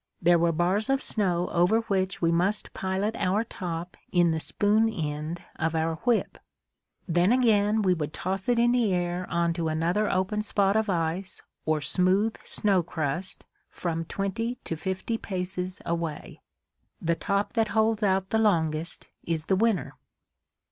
[0.19, 4.89] There were bars of snow over which we must pilot our top in the spoon
[4.89, 6.39] end of our whip;
[7.07, 10.89] then again we would toss it in the air on to another open spot of
[10.89, 16.41] ice or smooth snow crust from twenty to fifty paces away.
[16.99, 19.93] The top that holds out the longest is the winner.